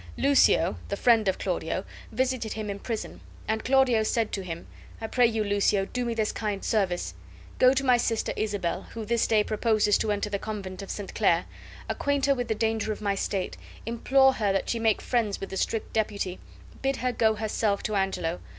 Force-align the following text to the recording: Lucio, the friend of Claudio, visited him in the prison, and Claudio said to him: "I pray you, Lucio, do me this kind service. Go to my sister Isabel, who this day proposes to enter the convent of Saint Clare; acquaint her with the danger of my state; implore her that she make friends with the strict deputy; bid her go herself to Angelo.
Lucio, 0.17 0.77
the 0.89 0.97
friend 0.97 1.27
of 1.27 1.37
Claudio, 1.37 1.85
visited 2.11 2.53
him 2.53 2.71
in 2.71 2.77
the 2.77 2.83
prison, 2.83 3.21
and 3.47 3.63
Claudio 3.63 4.01
said 4.01 4.31
to 4.31 4.41
him: 4.43 4.65
"I 4.99 5.05
pray 5.05 5.27
you, 5.27 5.43
Lucio, 5.43 5.85
do 5.85 6.05
me 6.05 6.15
this 6.15 6.31
kind 6.31 6.63
service. 6.65 7.13
Go 7.59 7.71
to 7.75 7.83
my 7.85 7.97
sister 7.97 8.33
Isabel, 8.35 8.81
who 8.95 9.05
this 9.05 9.27
day 9.27 9.43
proposes 9.43 9.99
to 9.99 10.11
enter 10.11 10.27
the 10.31 10.39
convent 10.39 10.81
of 10.81 10.89
Saint 10.89 11.13
Clare; 11.13 11.45
acquaint 11.87 12.25
her 12.25 12.33
with 12.33 12.47
the 12.47 12.55
danger 12.55 12.91
of 12.91 12.99
my 12.99 13.13
state; 13.13 13.57
implore 13.85 14.33
her 14.33 14.51
that 14.51 14.69
she 14.71 14.79
make 14.79 15.01
friends 15.03 15.39
with 15.39 15.51
the 15.51 15.57
strict 15.57 15.93
deputy; 15.93 16.39
bid 16.81 16.95
her 16.95 17.11
go 17.11 17.35
herself 17.35 17.83
to 17.83 17.93
Angelo. 17.95 18.39